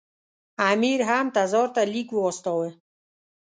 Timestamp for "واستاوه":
2.13-2.69